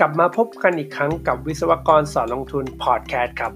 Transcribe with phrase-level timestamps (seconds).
[0.00, 3.52] กลับมาพบกันอีกครั้งกับวิศวกรสอนลงทุนพอดแคสต์ครับ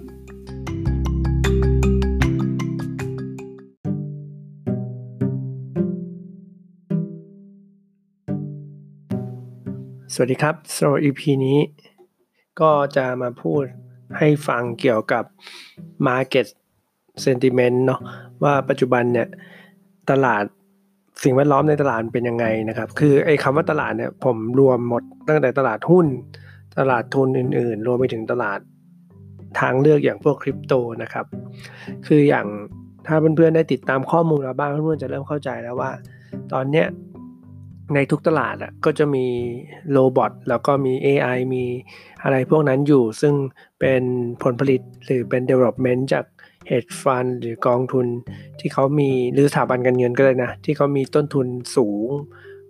[10.15, 11.59] สวัสดีครับสำหรับ EP นี้
[12.61, 13.63] ก็จะมาพูด
[14.19, 15.25] ให้ฟังเกี่ยวกับ
[16.07, 16.47] Market
[17.25, 18.01] Sentiment เนาะ
[18.43, 19.29] ว่าปัจจุบันเนี่ย
[20.11, 20.45] ตลาด
[21.25, 26.07] สิ่งแวดล้อมในตลาดเป็นยังไงนะครับ คือไอ้คำว่าตลาดเนี่ยผมรวมหมดตั้งแต่ตลาดหุ้น
[26.79, 28.59] ตลาดทุนอื่น ๆ รวมไปถึงตลาด
[29.61, 31.27] ทางเลือกอย่างพวกคริปโตนะครับ
[32.07, 32.47] คืออย่าง
[33.07, 35.91] ถ้าเพื่อนๆได้ติดตามข้อมูลเราบ้างเพื่อนๆจะเริ่มเข้าใจแล้วว่า
[36.53, 36.87] ตอนเนี้ย
[37.95, 39.27] ในทุกตลาดอะก็จะมี
[39.91, 41.65] โรบอทแล้วก็มี AI มี
[42.23, 43.35] อะไรพวกนั้นอยู่ ซึ่ง
[43.81, 44.03] เป็น
[44.43, 46.25] ผลผลิตหรือเป็น development จาก
[46.69, 48.07] hedge fund หรือกองทุน
[48.61, 52.09] ที่เขามีหรือสถาบันการเงินก็เลยนะ ที่เขามีต้นทุนสูง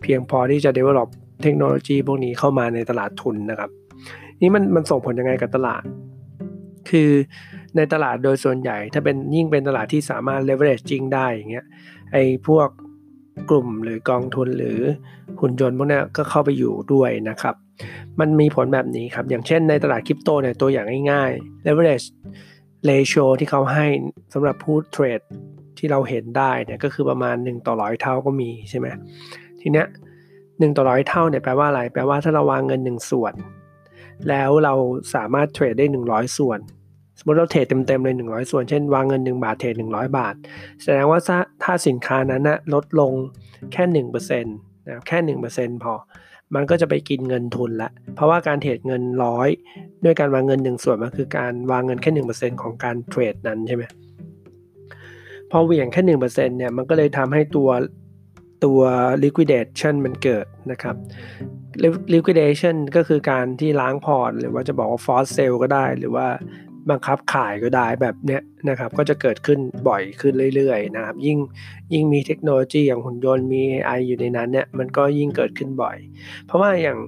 [0.02, 1.09] เพียงพอที่จะ develop
[1.43, 3.70] เทคโนโลยีพวกนี้เข้ามาในตลาดทุนนะครับ
[4.41, 5.83] นี่มันมันส่งผลยังไงกับตลาด
[6.91, 7.11] คือ
[7.77, 11.67] ในตลาดโดยส่วนใหญ่ ถ้าเป็นยิ่งเป็นตลาดที่สามารถ leveraging ได้อย่างเงี้ย
[12.12, 12.69] ไอ้พวก
[13.51, 14.78] กลุ่มหรือกองทุนหรือ
[15.41, 17.55] หุ่นยนต์พวกนี้ก็เข้าไปอยู่ด้วยนะครับ
[18.20, 22.06] มันมีผลแบบนี้ครับ อย่างเช่นในตลาดคริปโตเนี่ยตัวอย่างง่ายๆ leverage
[22.89, 23.87] ratio ที่เขาให้
[24.34, 25.21] สำหรับผู้เทรด
[25.79, 28.87] ที่เราเห็นได้เนี่ยก็คือประมาณ 1 ต่อร้อยเท่าก็มีใช่ไหม
[29.61, 29.87] ทีเนี้ย
[30.59, 33.35] หนึ่งต่อร้อยเท่าเนี่ยแปลว่าอะไร แปลว่าถ้าเราวางเงิน 1 ส่วน
[34.29, 34.75] แล้วเรา
[35.15, 36.61] สามารถเทรดได้ 100 ส่วน
[37.19, 40.35] สมมติเราเทรดเต็มๆเลย 100 ส่วน เช่นวางเงิน 1 บาทเทรด100 บาท
[40.83, 43.13] แสดงว่าถ้าถ้าสินค้านั้นนะลดลง
[43.73, 45.19] แค่1%นะแค่
[45.77, 45.95] 1%พอ
[46.55, 49.49] มันก็จะไปกินเงินทุนละ เพราะว่าการเทรดเงินร้อย
[50.05, 53.85] ด้วยการวางเงินหนึ่งส่วนมันคือการวางเงินแค่หนึ่งเปอร์เซ็นของการเทรดนั้นใช่ไหม
[55.51, 57.71] พอเหวี่ยงแค่หนึ่งเปอร์เซ็นเนี่ยมันก็เลยทำให้ตัว
[58.65, 58.81] ตัว
[59.25, 60.97] liquidation มันเกิดนะครับ
[62.15, 66.27] liquidation ก็คือการที่ล้างพอร์ตหรือว่าจะบอกว่า force sale ก็ได้ หรือว่า
[66.91, 71.39] บังคับขายก็ได้แบบเนี้ยนะครับก็จะเกิดขึ้นบ่อยขึ้นเรื่อยๆนะครับยิ่ง
[71.93, 75.97] ยิ่งมีเทคโนโลยีอย่างหุ่นยนต์มี AI อยู่ในนั้นเนี่ยมันก็ยิ่งเกิดขึ้นบ่อย
[76.47, 76.99] เพราะว่าอย่าง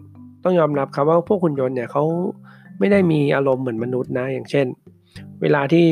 [0.45, 2.03] ต้องยอมรับครับว่าพวกหุ่นยนต์เนี่ยเขา
[2.79, 4.67] ไม่ได้มีอารมณ์เหมือนมนุษย์นะอย่างเช่น
[5.43, 5.87] เวลาที่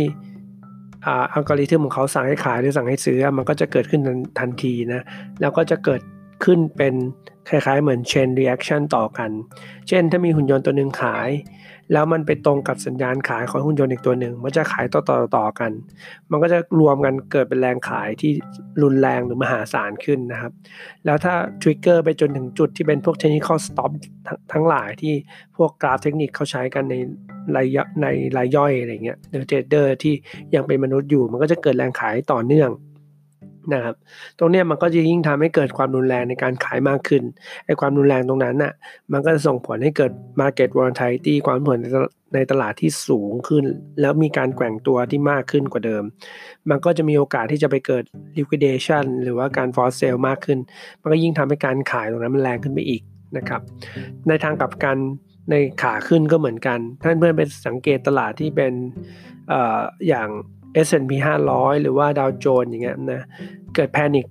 [1.07, 4.03] อัลกอริทึมของเขาสั่งให้ขายหรือสั่งให้ซื้อมันก็จะเกิดขึ้น
[4.39, 5.01] ทันทีนะ
[5.41, 6.01] แล้วก็จะเกิด
[6.45, 6.95] ขึ้นเป็น
[7.49, 9.31] คล้ายๆ เหมือน chain reaction ต่อกัน
[9.89, 11.31] เช่นถ้ามีหุ่นยนต์ตัวหนึ่งขาย
[11.93, 15.71] แล้วมันไปตรงกับสัญญาณขายของหุ่นยนต์อีกตัวหนึ่ง มันจะขายต่อต่อต่อกัน
[16.31, 18.33] มันก็จะรวมกันเกิดเป็นแรงขายที่
[18.83, 20.53] รุนแรงหรือมหาศาลขึ้นนะครับ
[21.05, 23.91] แล้วถ้าทริกเกอร์ไปจนถึงจุดที่เป็นพวก technical stop
[24.53, 25.15] ทั้งหลายที่
[25.57, 26.95] พวกกราฟเทคนิคเขาใช้กันใน
[27.57, 27.67] ราย
[28.03, 28.07] ใน
[28.37, 30.15] รายย่อยอะไรเงี้ยหรือเทรดเดอร์ที่
[30.55, 32.71] ยังเป็นมนุษย์อยู่ มันก็จะเกิดแรงขายต่อเนื่อง
[33.73, 33.95] นะครับ
[34.39, 37.23] ตรงนี้มันก็จะยิ่งทำให้เกิดความรุนแรงในการขายมากขึ้น
[37.67, 38.73] ไอ้ความรุนแรงตรงนั้นน่ะ
[39.13, 41.79] มันก็จะส่งผลให้เกิด market volatility ความผล
[42.35, 43.65] ในตลาดที่สูงขึ้น
[44.01, 46.05] แล้วมีการแกว่งตัวที่มากขึ้นกว่าเดิม
[46.71, 48.05] มันก็จะมีโอกาสที่จะไปเกิด
[48.39, 50.59] liquidation หรือว่าการ force sale มากขึ้น
[51.01, 53.03] มันก็ยิ่งทำให้การขายตรงนั้นมันแรงขึ้นไปอีก
[53.37, 53.61] นะครับ
[54.29, 54.97] ในทางกลับกัน
[55.51, 58.73] ในขาขึ้นก็เหมือนกัน ท่านเพื่อนไปสังเกตตลาดที่เป็น
[59.53, 59.55] อ
[60.09, 60.29] อย่าง
[60.87, 61.13] S&P
[61.49, 63.23] 500 หรือว่าดาวโจนส์อย่างเงี้ยนะ
[63.75, 64.27] เกิดแพนิค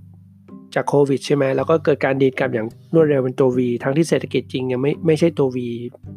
[0.75, 5.57] จากโควิดใช่ไหมแล้วก็เกิดการดีดกลับอย่างรวดเร็วเป็นตัว V ทั้งที่เศรษฐกิจจริงยังไม่ไม่ใช่ตัว V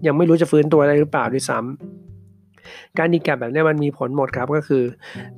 [0.06, 2.00] ยังไม่รู้จะฟื้นตัวได้หรือเปล่าด้วยซ้ำ
[2.98, 4.84] การดีดกลับแบบนี้มันมีผลหมดครับก็คือ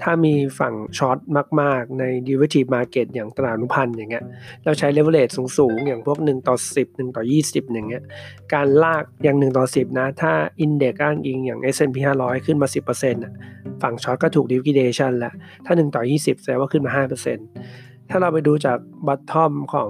[0.03, 1.19] ถ้ามีฝั่ง short
[1.60, 4.25] มาก ๆ ใน derivative market อย่างตลาดอนุพันธ์อย่างเงี้ย
[4.65, 8.03] เราใช้ leverage สูง ๆ อย่างพวก 1 ต่อ 10 1 ต่อ 20 อย่างเงี้ย
[8.54, 10.32] การลากอย่าง 1 ต่อ 10 นะ ถ้า
[10.65, 13.32] index อ้างอิงอย่าง S&P 500 ขึ้นมา 10%อะ
[13.82, 15.32] ฝั่ง short ก็ถูก liquidation แล้ว
[15.66, 17.04] ถ้า 1 ต่อ 20 แสดงว่าขึ้นมา
[17.50, 19.88] 5%ถ้าเราไปดูจาก bottom ของ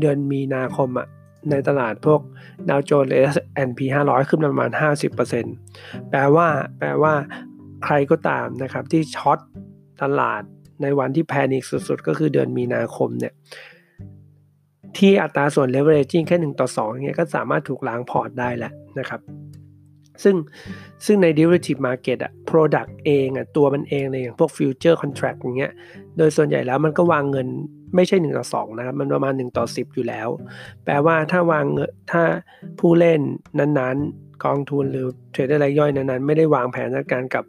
[0.00, 1.08] เดือนมีนาคมอะ
[1.50, 2.20] ในตลาดพวก
[2.68, 4.70] ดาวโจนส์หรือ S&P 500 ขึ้นประมาณ
[5.40, 6.48] 50%แปลว่า
[6.78, 7.14] แปลว่า
[7.84, 9.38] ใครก็ตามนะครับที่ short
[10.02, 10.42] ตลาด
[10.82, 13.34] ในวันที่ panic สุดๆ ก็คือเดือนมีนาคมเนี่ย
[14.96, 19.20] ที่อัตราส่วน leveraging แค่ 1 ต่อ2เงี้ยก็สามารถถูกล้างพอร์ตได้แหละนะครับ
[20.22, 20.34] ซึ่ง
[21.06, 25.72] ซึ่งใน derivative market อะ product เองอะตัวมันเองเลยอย่างพวก future contract อย่างเงี้ย
[26.18, 27.48] โดยส่วนใหญ่แล้วมันก็วางเงิน
[27.96, 30.28] ไม่ใช่ 1 ต่อ 2 นะครับ มันประมาณ 1 ต่อ 10 อยู่แล้ว
[30.84, 32.22] แปลว่าถ้าวางเงินถ้า
[32.80, 33.20] ผู้เล่น
[33.58, 37.44] นั้นๆ กองทุนหรือเทรดเดอร์รายย่อยนั้นๆ ไม่ได้วางแผนจัดการกับ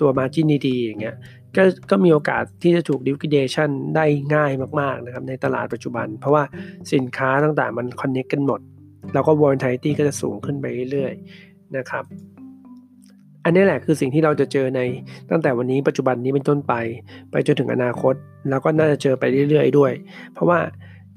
[0.00, 1.16] ตัว margin ดีๆอย่างเงี้ย
[1.56, 4.04] ก็ก็มีโอกาสที่จะถูก liquidation ได้
[4.34, 6.42] ง่ายมากๆนะครับในตลาดปัจจุบัน เพราะว่า
[6.92, 8.60] สินค้าต่างๆมัน connect กันหมด
[9.12, 12.04] แล้วก็ volatility ก็จะสูงขึ้นไปเรื่อยๆ นะครับ
[13.44, 14.80] อันนี้แหละคือสิ่งที่เราจะเจอใน
[15.30, 16.74] ตั้งแต่วันนี้ปัจจุบันนี้เป็นต้นไป
[17.30, 18.14] ไปจนถึงอนาคต
[18.48, 19.92] แล้วก็น่าจะเจอไปเรื่อยๆด้วย
[20.32, 20.58] เพราะว่า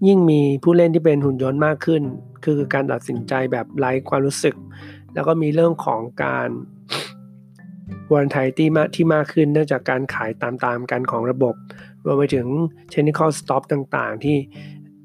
[0.07, 2.03] ยิ่งมีผู้เล่นที่เป็นหุ่นยนต์มากขึ้น
[2.45, 4.55] คือการตัดสินใจแบบไร้ความรู้สึก
[5.13, 6.49] แล้วก็มีเรื่องของการ
[8.13, 11.55] วันไทตี้มากที่มากขึ้นเนื่องจากการขายตามๆกันของระบบ
[12.05, 12.47] รวมไปถึง
[12.93, 14.37] technical stop ต่างๆ ที่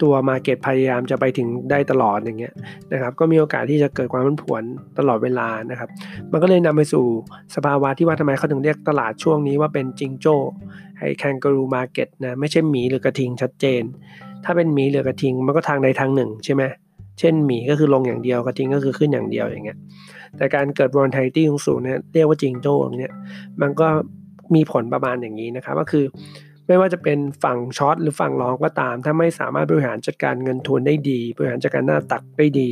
[0.02, 2.54] ตัว Market พยายามจะไปถึงได้ตลอดอย่างเงี้ย
[2.92, 4.62] นะครับก็มีโอกาสที่จะเกิดความผันผวน
[4.98, 5.88] ตลอดเวลานะครับ
[6.32, 7.04] มันก็เลยนำไปสู่
[7.56, 10.36] สภาวะที่ว่าทำไมเขาถึงเรียกตลาดช่วงนี้ว่าเป็นจิงโจ้
[10.98, 13.82] ไอ kangaroo market นะไม่ใช่หมีหรือกระทิงชัดเจน
[14.44, 16.62] ถ้าเป็นหมีหรือกระทิงมันก็ทางใดทางหนึ่งใช่ไหม
[17.18, 19.78] เช่นหมีก็คือลงอย่างเดียวกระทิงก็คือขึ้นอย่างเดียวอย่างเงี้ย
[20.36, 23.12] แต่การเกิด volatility สูงเนี่ยเรียกว่าจิงโจ้เนี่ย
[23.60, 23.88] มันก็
[24.54, 26.04] มีผลประมาณอย่างนี้นะครับก็คือ
[26.72, 32.70] ไม่ว่าจะเป็นฝั่ง short หรือฝั่ง long ก็ตาม ถ้าไม่สามารถบริหารจัดการเงินทุนได้ดี บริหารจัดการหน้าตักได้ดี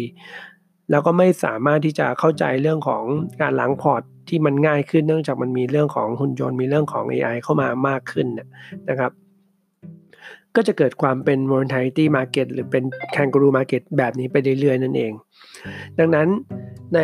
[0.91, 3.03] แล้วก็ไม่สามารถที่จะเข้าใจเรื่องของ
[3.43, 8.27] การล้างพอร์ตที่มันง่ายขึ้นเนื่องจากมันมีเรื่องของหุ่นยนต์มีเรื่องของ AI เข้ามามากขึ้น
[8.89, 9.13] นะครับ
[10.57, 15.13] ก็จะเกิดความเป็น volatility market หรือเป็น kangaroo market แบบนี้ไปเรื่อยๆ นั่นเอง
[15.99, 16.29] ดังนั้น
[16.95, 17.01] ใน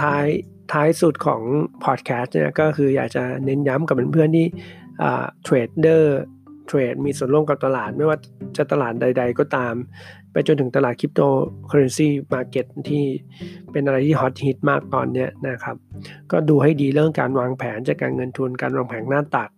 [0.00, 0.26] ท้าย
[0.72, 1.42] ท้ายสุดของ
[1.84, 4.46] พอดแคสต์เนี่ยก็คืออยากจะเน้นย้ำกับเพื่อนๆที่
[5.42, 6.18] เทรดเดอร์
[6.68, 8.18] เทรดมีส่วนร่วมกับตลาดไม่ว่า
[8.56, 9.74] จะตลาดใด ๆ ก็ตาม
[10.32, 13.04] ไปจนถึงตลาด cryptocurrency market ที่
[13.72, 15.76] เป็นอะไรที่ฮอตฮิตมากตอนนี้นะครับ
[16.32, 19.48] ก็ดูให้ดีเรื่องการวางแผนจัดการเงินทุนการวางแผนหน้าตัก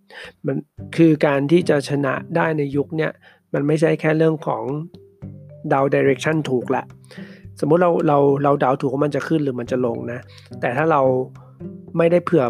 [0.46, 0.56] มัน
[0.96, 3.08] คือการที่จะชนะได้ในยุคนี้
[3.54, 4.62] มันไม่ใช่แค่เรื่องของ
[5.72, 6.84] เดา direction ถูกละ
[7.60, 10.20] สมมุติเราเราเราเดาถูกว่ามันจะขึ้นหรือมันจะลงนะ
[10.60, 11.02] แต่ถ้าเรา
[11.96, 12.44] ไม่ได้เผื่อ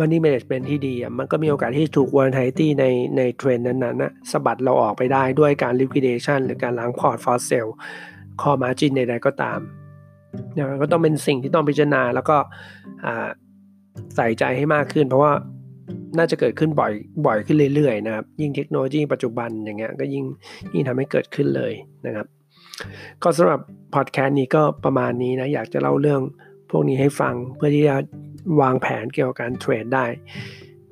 [0.00, 2.84] Money Management ที่ดีมันก็มีโอกาสที่ถูก volatility ใน
[3.16, 7.72] ในเทรนนั้นๆนะสะบัดเราออกไปได้ด้วยการ liquidation หรือการล้างพอร์ต for sale
[8.40, 9.58] call margin ใดๆก็ตาม
[10.52, 12.36] เนี่ยก็ต้องเป็นสิ่งที่ต้องพิจารณาแล้วก็
[14.16, 15.32] ใส่ใจให้มากขึ้น เพราะว่า
[16.18, 16.92] น่าจะเกิดขึ้นบ่อย
[17.26, 20.24] บ่อยขึ้นเรื่อยๆนะครับ ยิ่งเทคโนโลยีปัจจุบันอย่างเงี้ยก็ยิ่ง
[20.72, 21.72] ยิ่งทำให้เกิดขึ้นเลย
[22.06, 22.26] นะครับ
[23.22, 23.60] ก็สำหรับ
[23.94, 26.22] พอดแคสต์นี้ก็ประมาณนี้นะ อยากจะเล่าเรื่อง
[26.70, 27.96] พวกนี้ให้ฟังเพื่อที่จะ
[28.60, 30.06] วางแผนเกี่ยวกับการเทรดได้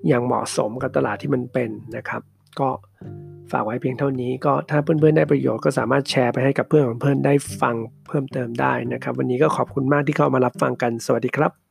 [0.08, 2.22] อย่างเหมาะสมกับตลาดที่มันเป็นนะครับ
[2.60, 2.68] ก็
[3.52, 7.74] ฝากไว้เพียงเท่านี้ก็ถ้าเพื่อนๆได้ประโยชน์ก็สามารถแชร์ไปให้กับเพื่อนของเพื่อนได้ฟัง
[8.08, 11.67] เพิ่มเติมได้นะครับ วันนี้ก็ขอบคุณมากที่เข้ามารับฟังกันสวัสดีครับ